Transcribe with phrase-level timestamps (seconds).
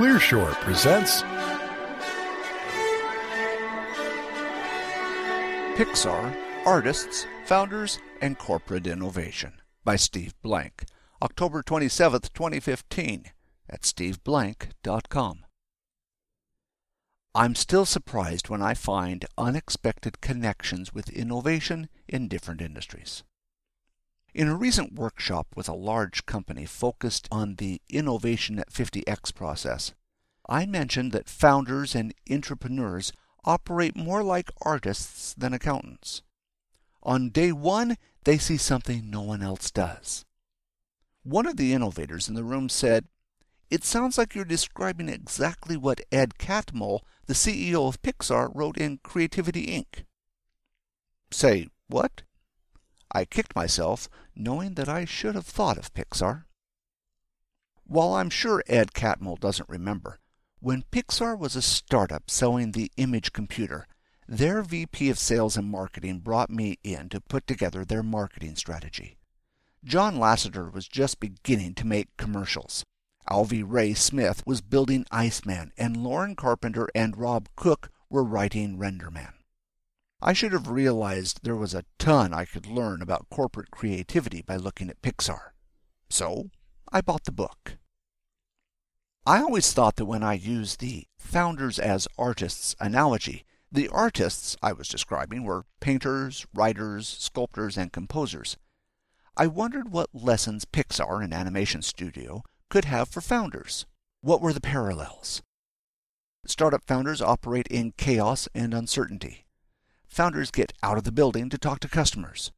[0.00, 1.20] Clearshore presents
[5.76, 6.34] Pixar
[6.64, 10.84] Artists, Founders, and Corporate Innovation by Steve Blank,
[11.20, 13.24] October 27, 2015,
[13.68, 15.44] at steveblank.com.
[17.34, 23.22] I'm still surprised when I find unexpected connections with innovation in different industries.
[24.32, 29.92] In a recent workshop with a large company focused on the Innovation at 50x process,
[30.50, 33.12] I mentioned that founders and entrepreneurs
[33.44, 36.22] operate more like artists than accountants.
[37.04, 40.24] On day one, they see something no one else does.
[41.22, 43.06] One of the innovators in the room said,
[43.70, 48.98] It sounds like you're describing exactly what Ed Catmull, the CEO of Pixar, wrote in
[49.04, 50.04] Creativity Inc.
[51.30, 52.22] Say, what?
[53.12, 56.44] I kicked myself, knowing that I should have thought of Pixar.
[57.84, 60.18] While I'm sure Ed Catmull doesn't remember,
[60.60, 63.86] when Pixar was a startup selling the image computer,
[64.28, 69.16] their VP of Sales and Marketing brought me in to put together their marketing strategy.
[69.82, 72.84] John Lasseter was just beginning to make commercials.
[73.30, 79.32] Alvy Ray Smith was building Iceman, and Loren Carpenter and Rob Cook were writing Renderman.
[80.20, 84.56] I should have realized there was a ton I could learn about corporate creativity by
[84.56, 85.52] looking at Pixar.
[86.10, 86.50] So,
[86.92, 87.78] I bought the book.
[89.30, 94.72] I always thought that when I used the founders as artists analogy, the artists I
[94.72, 98.56] was describing were painters, writers, sculptors, and composers.
[99.36, 103.86] I wondered what lessons Pixar, an animation studio, could have for founders.
[104.20, 105.42] What were the parallels?
[106.44, 109.46] Startup founders operate in chaos and uncertainty.
[110.08, 112.50] Founders get out of the building to talk to customers.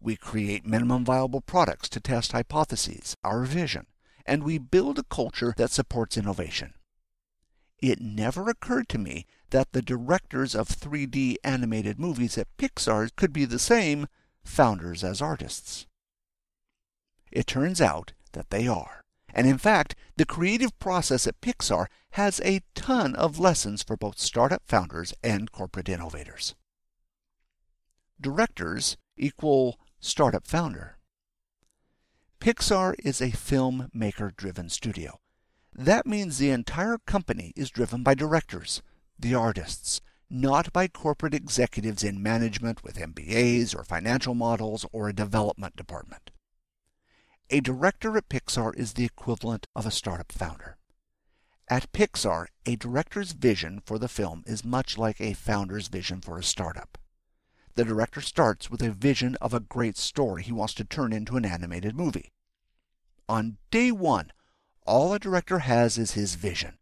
[0.00, 3.88] We create minimum viable products to test hypotheses, our vision,
[4.26, 6.74] and we build a culture that supports innovation.
[7.80, 13.32] It never occurred to me that the directors of 3D animated movies at Pixar could
[13.32, 14.06] be the same
[14.44, 15.86] founders as artists.
[17.30, 19.02] It turns out that they are.
[19.32, 24.18] And in fact, the creative process at Pixar has a ton of lessons for both
[24.18, 26.54] startup founders and corporate innovators
[28.20, 30.96] directors equal startup founder.
[32.44, 35.18] Pixar is a filmmaker driven studio.
[35.72, 38.82] That means the entire company is driven by directors,
[39.18, 45.14] the artists, not by corporate executives in management with MBAs or financial models or a
[45.14, 46.32] development department.
[47.48, 50.76] A director at Pixar is the equivalent of a startup founder.
[51.70, 56.38] At Pixar, a director's vision for the film is much like a founder's vision for
[56.38, 56.98] a startup
[57.74, 61.36] the director starts with a vision of a great story he wants to turn into
[61.36, 62.32] an animated movie.
[63.28, 64.30] On day one,
[64.86, 66.78] all a director has is his vision.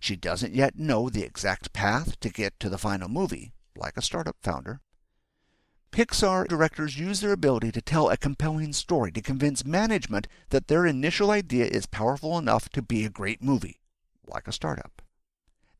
[0.00, 4.02] She doesn't yet know the exact path to get to the final movie, like a
[4.02, 4.80] startup founder.
[5.90, 10.86] Pixar directors use their ability to tell a compelling story to convince management that their
[10.86, 13.80] initial idea is powerful enough to be a great movie,
[14.26, 15.02] like a startup.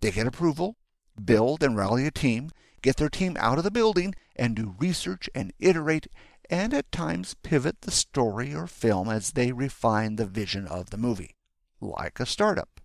[0.01, 0.77] They get approval,
[1.23, 2.51] build and rally a team,
[2.85, 6.07] get their team out of the building, and do research and iterate
[6.51, 10.99] and at times pivot the story or film as they refine the vision of the
[10.99, 11.35] movie,
[11.81, 12.83] like a startup.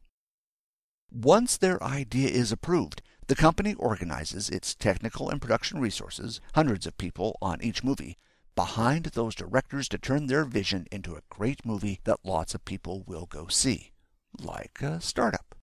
[1.11, 6.97] Once their idea is approved, the company organizes its technical and production resources, hundreds of
[6.97, 8.17] people on each movie,
[8.55, 13.03] behind those directors to turn their vision into a great movie that lots of people
[13.05, 13.91] will go see,
[14.39, 15.55] like a startup.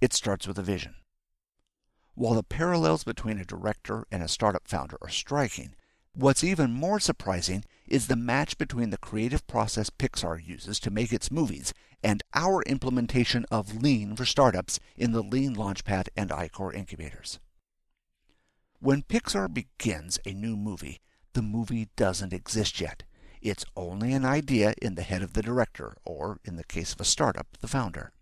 [0.00, 0.94] It starts with a vision.
[2.14, 5.74] While the parallels between a director and a startup founder are striking,
[6.12, 11.12] what's even more surprising is the match between the creative process Pixar uses to make
[11.12, 11.72] its movies
[12.02, 17.38] and our implementation of Lean for startups in the Lean Launchpad and I-Corps incubators.
[18.80, 21.00] When Pixar begins a new movie,
[21.34, 23.02] the movie doesn't exist yet.
[23.42, 27.00] It's only an idea in the head of the director, or in the case of
[27.00, 28.12] a startup, the founder.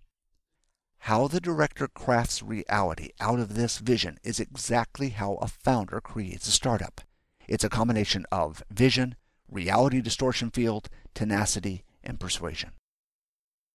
[1.00, 6.48] How the director crafts reality out of this vision is exactly how a founder creates
[6.48, 7.00] a startup.
[7.46, 9.16] It's a combination of vision,
[9.50, 12.72] reality distortion field, tenacity, and persuasion.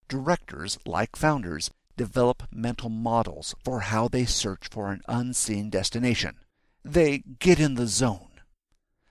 [0.08, 6.36] Directors, like founders, develop mental models for how they search for an unseen destination.
[6.84, 8.30] They get in the zone.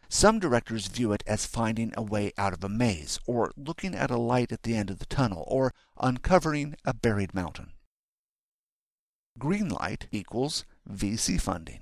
[0.08, 4.10] Some directors view it as finding a way out of a maze, or looking at
[4.10, 7.72] a light at the end of the tunnel, or uncovering a buried mountain.
[9.38, 11.80] Greenlight equals VC funding.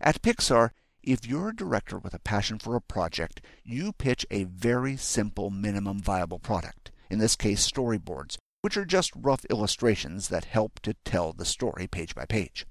[0.00, 0.70] At Pixar,
[1.02, 5.50] if you're a director with a passion for a project, you pitch a very simple
[5.50, 10.94] minimum viable product, in this case storyboards, which are just rough illustrations that help to
[11.04, 12.66] tell the story page by page.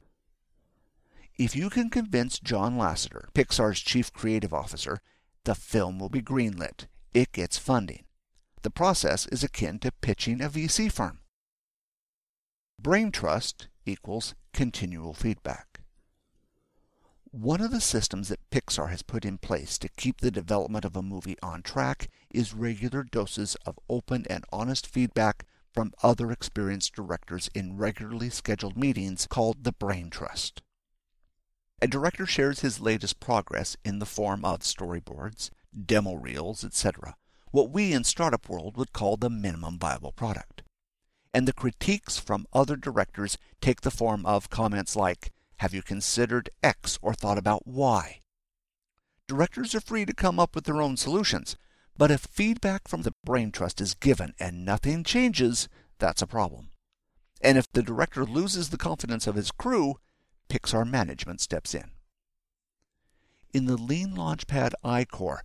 [1.37, 4.99] If you can convince John Lasseter, Pixar's chief creative officer,
[5.43, 6.87] the film will be greenlit.
[7.13, 8.03] It gets funding.
[8.63, 11.19] The process is akin to pitching a VC firm.
[12.79, 15.81] Brain trust equals continual feedback.
[17.31, 20.95] One of the systems that Pixar has put in place to keep the development of
[20.95, 26.93] a movie on track is regular doses of open and honest feedback from other experienced
[26.93, 30.61] directors in regularly scheduled meetings called the Brain Trust.
[31.81, 35.49] A director shares his latest progress in the form of storyboards,
[35.85, 37.15] demo reels, etc.,
[37.49, 40.61] what we in startup world would call the minimum viable product.
[41.37, 46.49] And the critiques from other directors take the form of comments like, have you considered
[46.63, 48.21] X or thought about Y?
[49.27, 51.55] Directors are free to come up with their own solutions,
[51.95, 55.69] but if feedback from the brain trust is given and nothing changes,
[55.99, 56.71] that's a problem.
[57.39, 59.99] And if the director loses the confidence of his crew,
[60.49, 61.91] Pixar management steps in.
[63.53, 65.43] In the Lean Launchpad I-Corps,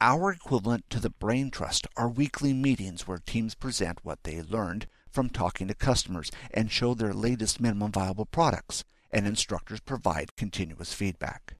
[0.00, 4.88] our equivalent to the Brain Trust are weekly meetings where teams present what they learned
[5.12, 10.92] from talking to customers and show their latest minimum viable products, and instructors provide continuous
[10.92, 11.54] feedback.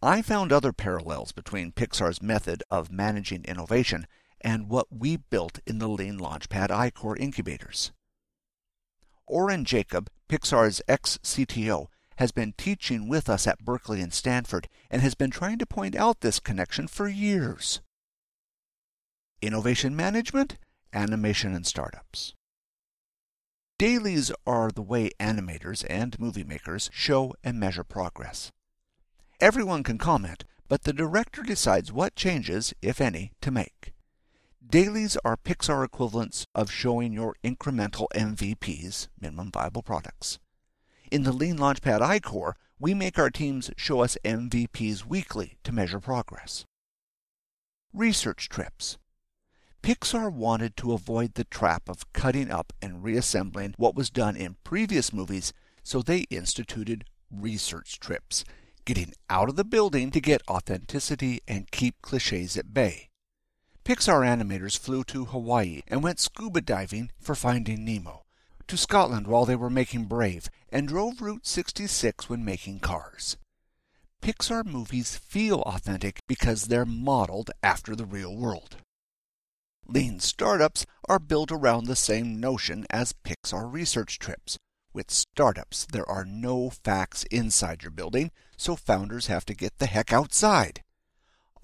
[0.00, 4.06] I found other parallels between Pixar's method of managing innovation
[4.40, 7.92] and what we built in the Lean Launchpad I-Corps incubators.
[9.28, 11.86] Oren Jacob, Pixar's ex-CTO,
[12.16, 15.94] has been teaching with us at Berkeley and Stanford and has been trying to point
[15.96, 17.80] out this connection for years.
[19.40, 20.58] Innovation management,
[20.92, 22.34] animation and startups.
[23.78, 28.52] Dailies are the way animators and movie makers show and measure progress.
[29.40, 33.92] Everyone can comment, but the director decides what changes, if any, to make.
[34.64, 40.38] Dailies are Pixar equivalents of showing your incremental MVPs, minimum viable products.
[41.10, 46.00] In the Lean Launchpad I-Corps, we make our teams show us MVPs weekly to measure
[46.00, 46.64] progress.
[47.92, 48.96] Research trips.
[49.82, 54.56] Pixar wanted to avoid the trap of cutting up and reassembling what was done in
[54.62, 55.52] previous movies,
[55.82, 58.44] so they instituted research trips,
[58.84, 63.08] getting out of the building to get authenticity and keep cliches at bay.
[63.84, 68.22] Pixar animators flew to Hawaii and went scuba diving for Finding Nemo,
[68.68, 73.36] to Scotland while they were making Brave, and drove Route 66 when making Cars.
[74.22, 78.76] Pixar movies feel authentic because they're modeled after the real world.
[79.86, 84.58] Lean startups are built around the same notion as Pixar research trips.
[84.92, 89.86] With startups, there are no facts inside your building, so founders have to get the
[89.86, 90.82] heck outside.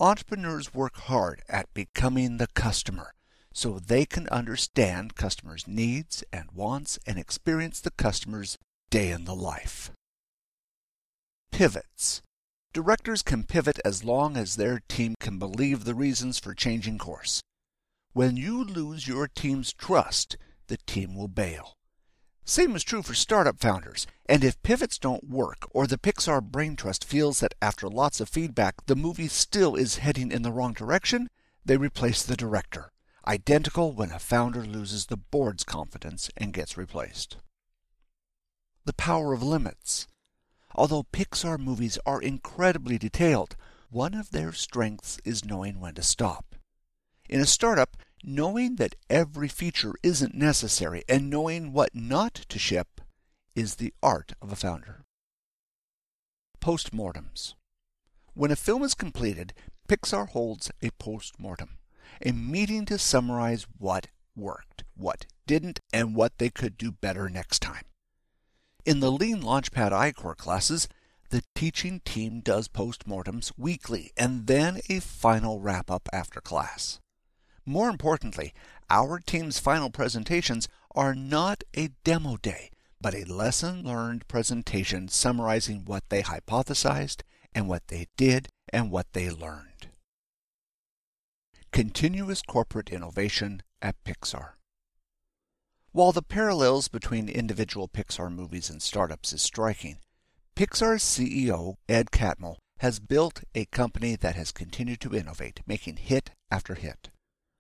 [0.01, 3.15] Entrepreneurs work hard at becoming the customer
[3.53, 8.57] so they can understand customers' needs and wants and experience the customer's
[8.89, 9.91] day in the life.
[11.51, 12.23] Pivots.
[12.73, 17.41] Directors can pivot as long as their team can believe the reasons for changing course.
[18.13, 21.75] When you lose your team's trust, the team will bail.
[22.45, 24.07] Same is true for startup founders.
[24.27, 28.29] And if pivots don't work, or the Pixar Brain Trust feels that after lots of
[28.29, 31.29] feedback the movie still is heading in the wrong direction,
[31.65, 32.91] they replace the director.
[33.27, 37.37] Identical when a founder loses the board's confidence and gets replaced.
[38.87, 40.07] The power of limits.
[40.75, 43.57] Although Pixar movies are incredibly detailed,
[43.91, 46.48] one of their strengths is knowing when to stop.
[47.29, 53.01] In a startup, knowing that every feature isn't necessary and knowing what not to ship
[53.55, 55.05] is the art of a founder.
[56.61, 57.55] Postmortems.
[58.35, 59.53] When a film is completed,
[59.89, 61.79] Pixar holds a postmortem,
[62.25, 67.61] a meeting to summarize what worked, what didn't, and what they could do better next
[67.61, 67.85] time.
[68.85, 70.89] In the Lean Launchpad I-Corps classes,
[71.31, 77.01] the teaching team does postmortems weekly and then a final wrap up after class.
[77.69, 78.55] More importantly,
[78.89, 85.85] our team's final presentations are not a demo day, but a lesson learned presentation summarizing
[85.85, 87.21] what they hypothesized
[87.55, 89.89] and what they did and what they learned.
[91.71, 94.53] Continuous corporate innovation at Pixar.
[95.93, 99.99] While the parallels between individual Pixar movies and startups is striking,
[100.57, 106.31] Pixar's CEO, Ed Catmull, has built a company that has continued to innovate, making hit
[106.51, 107.11] after hit.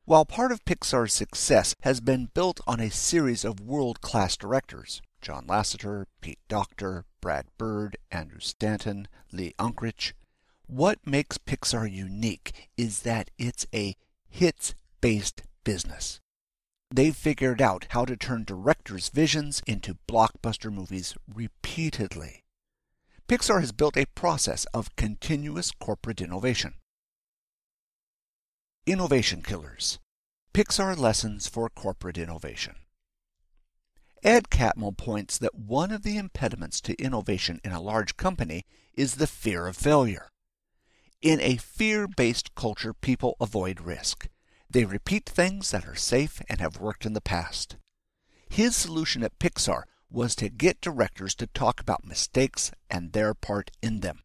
[0.09, 5.03] While part of Pixar's success has been built on a series of world class directors
[5.21, 10.15] John Lasseter, Pete Docter, Brad Bird, Andrew Stanton, Lee Unkrich
[10.67, 13.97] what makes Pixar unique is that it's a
[14.31, 16.21] hits based business.
[16.91, 22.45] They've figured out how to turn directors' visions into blockbuster movies repeatedly.
[23.29, 26.77] Pixar has built a process of continuous corporate innovation.
[28.89, 29.99] Innovation Killers
[30.55, 32.77] Pixar Lessons for Corporate Innovation.
[34.23, 38.65] Ed Catmull points that one of the impediments to innovation in a large company
[38.95, 40.31] is the fear of failure.
[41.21, 44.27] In a fear based culture, people avoid risk.
[44.71, 47.77] They repeat things that are safe and have worked in the past.
[48.49, 53.71] His solution at Pixar was to get directors to talk about mistakes and their part
[53.83, 54.23] in them.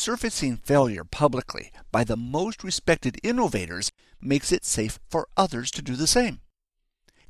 [0.00, 3.90] Surfacing failure publicly by the most respected innovators
[4.20, 6.40] makes it safe for others to do the same.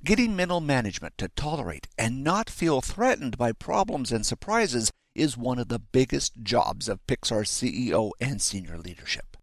[0.04, 5.58] Getting mental management to tolerate and not feel threatened by problems and surprises is one
[5.58, 9.38] of the biggest jobs of Pixar's CEO and senior leadership.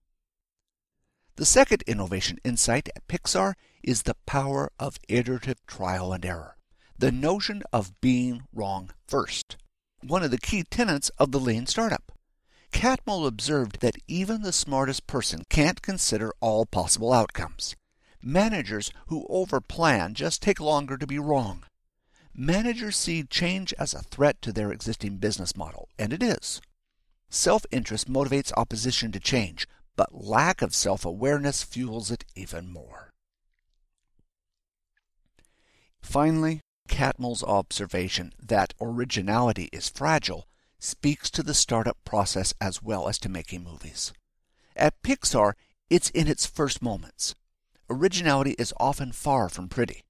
[1.38, 6.58] The second innovation insight at Pixar is the power of iterative trial and error,
[6.96, 9.58] the notion of being wrong first,
[10.04, 12.12] one of the key tenets of the lean startup.
[12.76, 17.74] Catmull observed that even the smartest person can't consider all possible outcomes.
[18.22, 21.64] Managers who overplan just take longer to be wrong.
[22.34, 26.60] Managers see change as a threat to their existing business model, and it is.
[27.30, 33.10] Self interest motivates opposition to change, but lack of self awareness fuels it even more.
[36.02, 40.46] Finally, Catmull's observation that originality is fragile
[40.86, 44.14] speaks to the startup process as well as to making movies.
[44.76, 45.54] At Pixar,
[45.90, 47.36] it's in its first moments.
[47.90, 50.04] Originality is often far from pretty.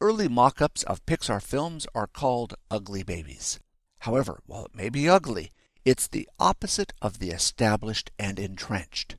[0.00, 3.60] Early mock ups of Pixar films are called ugly babies.
[4.00, 5.52] However, while it may be ugly,
[5.84, 9.16] it's the opposite of the established and entrenched.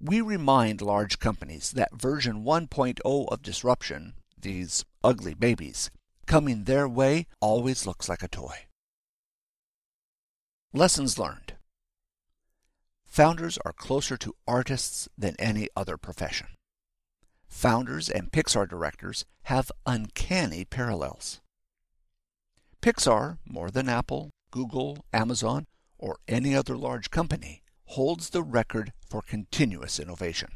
[0.00, 5.90] We remind large companies that version 1.0 of disruption, these ugly babies,
[6.26, 8.66] coming their way always looks like a toy.
[10.72, 11.54] Lessons learned
[13.06, 16.48] Founders are closer to artists than any other profession.
[17.48, 21.40] Founders and Pixar directors have uncanny parallels.
[22.82, 25.66] Pixar, more than Apple, Google, Amazon,
[25.98, 30.50] or any other large company, holds the record for continuous innovation.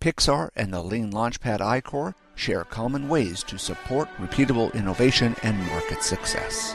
[0.00, 6.02] Pixar and the Lean Launchpad I-Corps share common ways to support repeatable innovation and market
[6.02, 6.74] success.